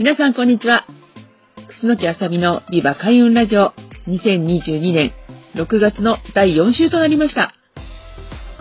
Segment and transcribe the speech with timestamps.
[0.00, 0.86] 皆さんこんにちは。
[1.82, 3.74] 楠木あさみのビバ開運ラジオ
[4.08, 5.12] 2022年
[5.56, 7.52] 6月の第4週となりました。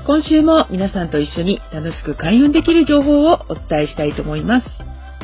[0.06, 4.68] 今週も皆さんと一緒に楽しく開運できる情報をお伝えしたいと思います。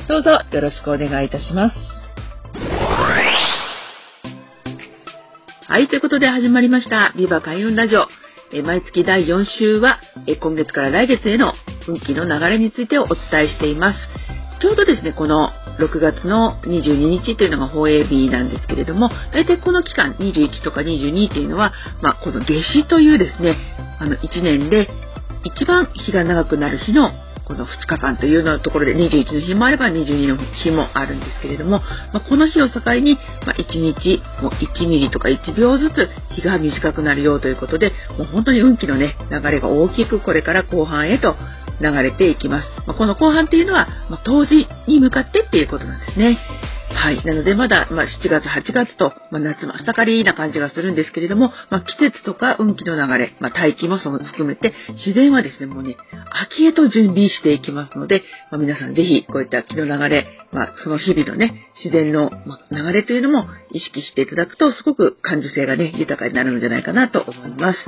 [0.08, 1.76] どうぞよろしくお願いいたします。
[5.68, 7.14] はい、ということで始まりました。
[7.18, 8.08] ビバ開運ラジオ。
[8.54, 11.52] え毎月第4週は、え今月から来月への
[11.90, 14.25] 運気の流れについてをお伝えしています。
[14.62, 23.58] ちょうどですね、この6月の22日というのが放映日なんですけれども、大体この期間、21とか22っていうのは、まあ、この夏至というですね、
[24.00, 24.90] あの1年で
[25.44, 27.12] 一番日が長くなる日の
[27.46, 31.80] この2日間というようなところで21の日もあれば22の日もあるんですけれども、
[32.12, 41.36] まあ、この日を境に、まあ、1日もう1ミリとか1秒ずつ日が短くなるよということで、もう本当に運気のね、流れが大きくこれから後半へと
[41.82, 42.68] 流れていきます。
[42.88, 46.38] まあ、この後半っていうのは、まあ、冬至に向かってっていうことなんですね。
[46.96, 47.24] はい。
[47.26, 54.74] なのでまだ、まあ、7月、8月と、まあ、夏真っ盛りな感じがするんですけれども、まあ、季節とか運気の流れ、まあ、大気もその含めて、
[55.06, 55.98] 自然はですね、もうね、
[56.32, 62.32] 秋へと準備していきますので、まあ、皆さんぜひこういった気の流れ、まあ、その日々のね、自然の
[62.72, 67.80] 流れというのも意識していただくと、すごく感受性がね、豊かになるんじゃないかなと思います。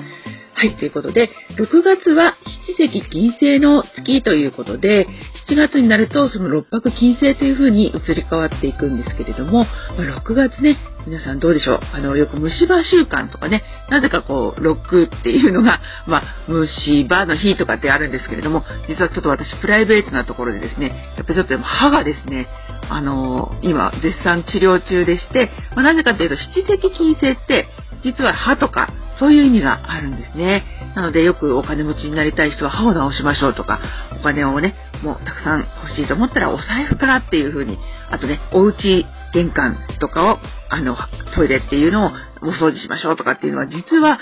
[0.59, 2.35] はい、ということで、6月は
[2.75, 5.05] 七石金星の月ということで、
[5.47, 11.79] 7月になるとその六白金星という風に移り変わっていくんですけれども、まあ、6月ね、皆さんどうでしょう？
[11.93, 13.61] あの、よく虫歯週間とかね、
[13.91, 22.47] なぜかこう、6っていうのが、 まあ、虫歯の日とかってあるんですけれども、実はちょっと私プライベートなところでですね、やっぱちょっと歯がですね、
[22.89, 27.67] あのー、今絶賛治療中でして、まあ、なぜかというと七石金星って、
[28.03, 28.89] 実は歯とか
[29.19, 30.63] そういう意味があるんですね。
[30.95, 33.79] なのでよくお金持ちになりたい人は歯を直しましょうとか、
[34.19, 37.77] お金をね、もうたくさん欲しいと思ったらお財布からっていう風に、
[38.09, 40.39] あとね、お家、玄関とかを、
[40.69, 40.97] あの、
[41.35, 42.11] トイレっていうのを
[42.41, 44.19] お掃除しましょうとかっていうのは実は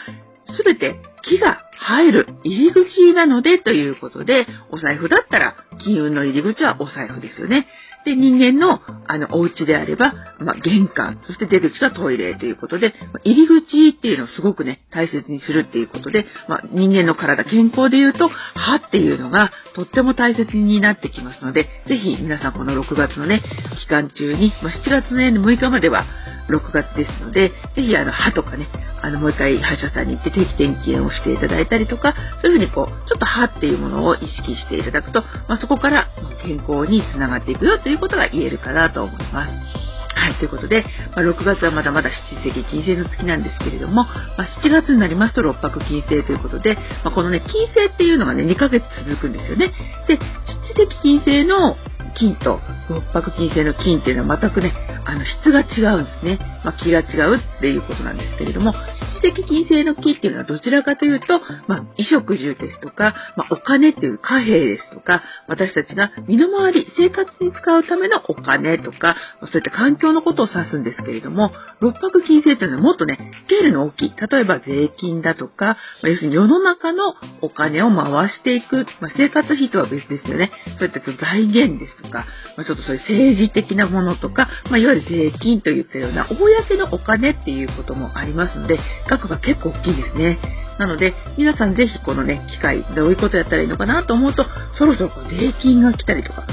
[0.64, 7.68] 全て木が入る入り口なのでということで、お財布だったら金運の入り口はお財布ですよね。
[8.06, 12.94] で、人間の、あの、お家であれば、まあ、玄関、そして出口がトイレということで、
[13.24, 23.42] 入り口っていうのをすごくね、大切にするっていうことで、まあ、人間の体、健康で言うと、歯っていうのがとっても大切になってきますので、ぜひ皆さんこの6月のね、
[23.82, 26.06] 期間中に、まあ、7月の6日までは、
[26.50, 28.68] 6月ですので、ぜひあの歯とかね、
[29.06, 36.08] あのもう一回歯医者さんに行って定期点検をしていただいたりとか、そういうふうにこう、ちょっと歯っていうものを意識していただくと、まあ、そこから
[36.42, 39.86] 健康につながっていくよということが言えるかなと思います。
[40.16, 40.84] はい、ということで、
[41.16, 46.74] まあ、6月はまだまだ七石金星の月なんですけれども、まあ、7月になりますと六白金星ということで、
[47.04, 49.72] まあ、このね、金星っていうのがね、2ヶ月続くんですよね。
[50.08, 51.76] で、七石金星の
[52.16, 52.59] 金と
[52.90, 54.74] 六白金星の金っていうのは全くね、
[55.06, 56.40] あの質が違うんですね。
[56.64, 58.74] まあ、気が違うっていうことなんですけれども、
[59.22, 71.52] 七石金星の木っていうのはどちらかというと、まあ、衣食住ですとか、まあ、お金っていう貨幣ですとか、私たちが身の回り、生活に使うためのお金とか、そういった環境のことを指すんですけれども、
[71.82, 74.14] 六白金星っていうのはもっとね、スケールの大きい。
[74.16, 75.72] 例えば税金だとか、ま
[76.06, 80.52] あ、要するに世の中のお金を回していく、まあ、生活費とは別ですよね。
[80.80, 82.26] そういった財源ですとか、
[82.58, 88.80] まあ、ちょっとそういう政治的なものとか、まあ、いわゆる税金といったような、公のお金っていうこともありますので、
[89.10, 90.40] 額が結構大きいですね。
[90.78, 94.46] なので、皆さんぜひこのね、機会、どういうことやったらいいのかなと思うと、
[94.78, 96.46] そろそろ税金が来たりとか、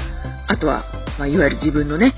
[0.47, 0.85] あとは、
[1.19, 2.13] まあ、いわゆる自分のね、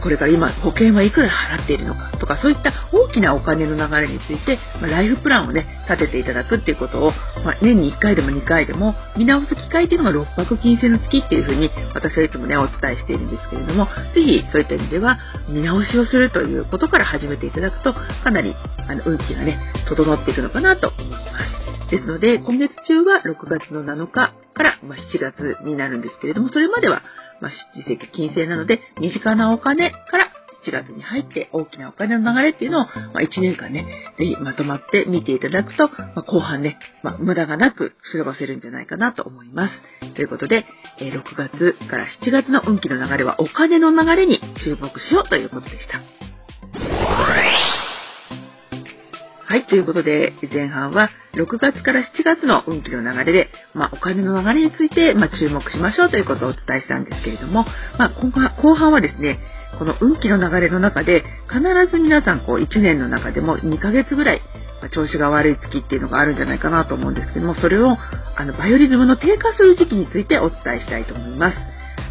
[0.00, 7.12] これから今保険はいくら払っているのかとかそういった大きなお金の流れについて、ま、ライフプランをね立てていただくっていうことを、
[7.44, 18.54] ま、年に1回でも2回でも見直す機会っていうのが六白金星の月っていうふうに私はいつもねお伝えしているんですけれどもぜひそういった意味では見直しをするということから始めていただくとかなり
[18.88, 19.58] あの運気がね
[19.88, 21.64] 整っていくのかなと思います。
[21.90, 27.02] ですので今月中は6月の7日から、ま、7月になるんですけれどもそれまでは
[27.44, 30.32] まあ、実績金星なので、身近なお金から
[30.66, 33.84] 7月に入って大きなお金の流れっていうのを、まあ、1年間ね、
[34.18, 39.74] ぜひまとまって見ていただくと、まあ、後半ね、まあ、無駄がなく過ごせるんじゃないかなと思います。
[40.14, 40.64] ということで、
[40.98, 46.00] え6月から7月の運気の流れはお金の流れに注目しようということでした。
[49.46, 57.66] はい、ということで、前半は6月から7月の運気の流れで、まあ、お金の流れについて、まあ、注目しましょうということをお伝えしたんですけれども、
[57.98, 58.08] まあ、
[58.62, 59.38] 後半はですね、
[59.78, 61.60] この運気の流れの中で、必
[61.90, 64.40] ず皆さん、こう、1年の中でも2ヶ月ぐらい、
[64.80, 67.98] ま調子が悪い月っていうのがあるんじゃないかなと思うんですけども、それを、
[68.36, 71.56] あの、バイオリズムの低下する時期についてお伝えしたいと思います。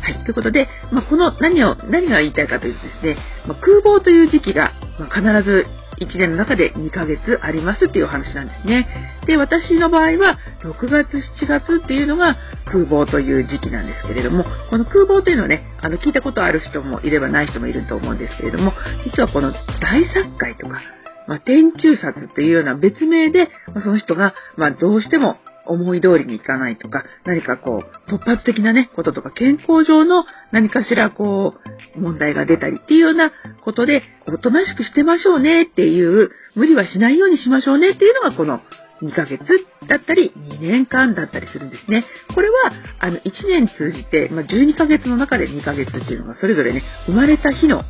[0.04, 0.24] はい。
[0.26, 5.66] ということで、まあ、この何を、何が言いたいかというとですね、まあ、空房という時期が、ま必ず
[6.00, 8.88] 1年の中で2ヶ月ありますっていうお話なんですね。
[9.26, 18.74] で、私の場合は6月、7月っていうのが空房という時期なんですけれども、この空房というのはね、あの聞いたことある人もいればない人もいると思うんですけれども、
[19.06, 20.80] 実はこの大殺界とか、
[21.28, 23.50] まあ、天中殺というような別名で、
[23.84, 31.56] その人が、まあ、どうしても思い通りにいかないとか、何かこう、突発的なね、こととか、健康上の何かしらこ
[31.96, 33.32] う、問題が出たりっていうような
[33.64, 38.62] ことで、おとなしくしてましょうねっていう、無理はしないようにしましょうねっていうのがこの
[39.02, 39.44] 2ヶ月
[39.88, 42.06] だったり、2年間だったりするんですね。
[42.34, 47.84] これは、あの、1年通じて、まあ、12ヶ月の中で2ヶ月っていうのがそれぞれね、生まれた日の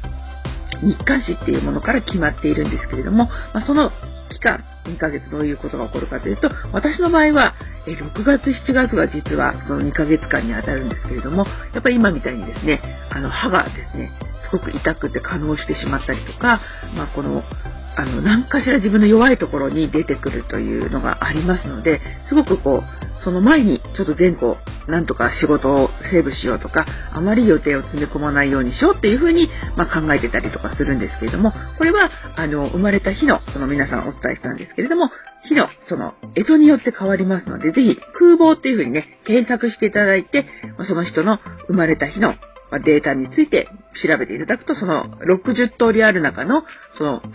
[0.82, 3.92] 日刊誌っていうものから決まっているんですけれども、まあ、その
[4.32, 14.12] 期間、2ヶ月どういうことが起こるかというと、私の場合は、6月、7月が実はその2ヶ月間にあたるんですけれども、やっぱり今みたいにですね、あの歯がですね、
[14.50, 16.62] すごく痛くて可能してしまったりとか、
[16.96, 17.44] まあ、この
[17.96, 24.58] あの何かしら自分の弱いところに出てくるというのがありますのですごくこうその前にちょっと前後
[24.88, 35.10] なんとか仕事をセーブしようとかあまり予定を詰め込まないようにしようっていうふうに、まあ、考えてたりとかするんですけれどもこれはあの生まれた日のその皆さんお伝えしたんですけれども
[35.46, 40.46] 日のその江戸によって変わりますのでぜひ空房っていうふうにね検索していただいて
[40.88, 42.36] その人の生まれた日の
[42.74, 43.70] まデータについて
[44.04, 46.64] 調べていただくと、その60通りある中の、
[46.98, 47.26] その2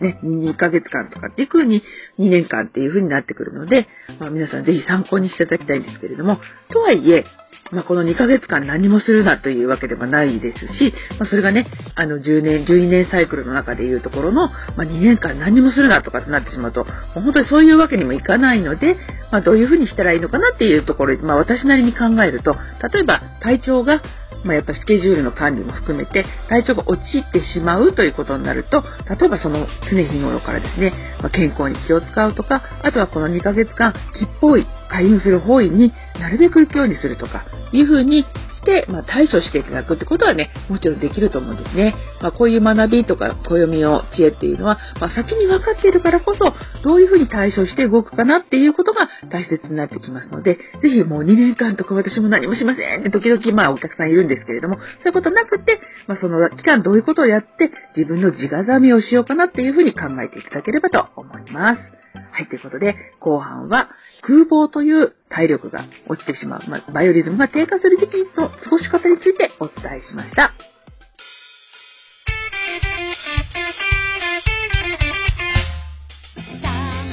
[0.00, 1.82] 日、ね、2ヶ月間とかっていう風に
[2.18, 3.86] 2年間っていう風になってくるので、
[4.18, 6.40] まあ、皆さんぜひ参考にしていただきたいんですけれども、
[6.70, 7.26] とはいえ、
[7.70, 18.96] まあ、この2ヶ月間何もするなというわけではないですし、まあ、それがね、あの10年、12年サイクルの中でいうところの、まあ、2年間何もするなとかってなってしまうと、う本当にそういうわけにもいかないので、
[19.32, 22.54] まあ、どういうふうにしたらいいのかなっていうところまあ、私なりに考えると、
[22.92, 24.00] 例えば体調が
[24.44, 38.24] まあ、やっぱスケジュールの管理も含めて体調が落ちてしまうということになると例えばその常日頃からですね、まあ、健康に気を使うとかあとはこの2ヶ月間吉方位開運する方位になるべく行くようにするとかいうふうに
[38.62, 41.94] して、まあ、対処していただくってことはね、もちろんできると思うんですね。
[42.20, 46.44] まあ、こういう学びとか暦の知恵っていうのは、まあ、先に分かっているからこそ、
[46.82, 62.01] どういうふうに対処して動くかなっていうことが大切になってきますので、ぜひもう2年間とか私も何もしませんって時々まあお客さんいるんですけれども、そういうことなくて、まあ、その期間どういうことをやって自分の自我ざみをしようかなっていうふうに考えていただければと思います。
[62.32, 63.90] はい、ということで、後半は
[64.22, 70.54] 空房という体力が落ちてしまう、まあ、バイオリズムが低下する時期の過ごし方についてお伝えしました。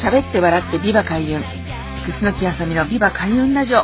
[0.02, 1.44] 喋って笑ってビバ開運。
[2.06, 3.84] 楠木あさみのビバ開運ラジオ。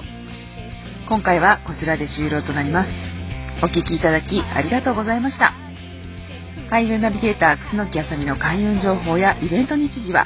[1.09, 2.89] 今回はこちらで終了となります。
[3.61, 5.53] お聴きいただきありがとうございました。
[6.69, 10.25] 開運ナビゲーター楠木あさみの開運情報やイベント日時は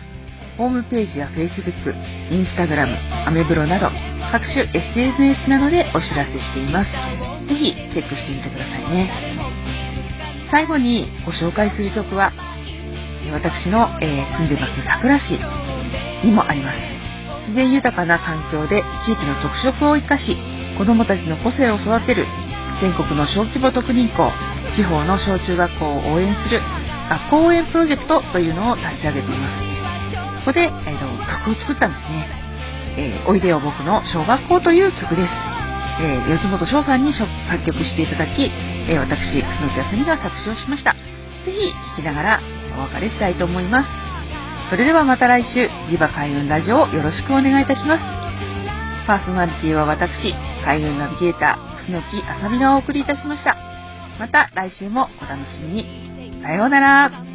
[0.59, 1.95] ホームページや Facebook、
[2.27, 2.91] Instagram、
[3.25, 3.87] アメブロなど
[4.29, 6.91] 各種 SNS などでお知らせしています。
[7.47, 9.09] ぜひチェックしてみてくださいね。
[10.51, 12.33] 最後にご紹介する曲は
[13.31, 15.39] 私の、えー、住んでます桜市
[16.27, 16.77] にもあります。
[17.47, 20.35] 自然豊かな環境で地域の特色を生かし
[20.77, 22.25] 子どもたちの個性を育てる
[22.81, 24.29] 全国の小規模特任校
[24.75, 26.59] 地方の小中学校を応援する
[27.09, 29.68] 学校応援プロジェクトというのを立ち上げています。
[30.39, 32.27] ここで、えー、曲を作ったんですね。
[32.97, 35.31] えー、おいでよ僕の小学校という曲です。
[36.01, 37.27] えー、四本翔さんに作
[37.65, 38.43] 曲していただき、
[38.87, 40.93] えー、私、楠木あさみが作詞をしました。
[41.45, 42.39] ぜひ聴きながら
[42.77, 43.89] お別れしたいと思います。
[44.69, 48.03] それではまた来週、リバ開運ラジオをよろしくお願いいたします。
[49.07, 53.57] パーソナリティは私、開運ナビゲーター、楠木あさみがお送りいたしました。
[54.19, 56.41] また来週もお楽しみに。
[56.41, 57.28] さようなら。